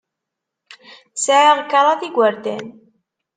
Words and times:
Sɛiɣ 1.23 1.57
kraḍ 1.69 1.99
n 2.03 2.05
yigerdan. 2.05 2.65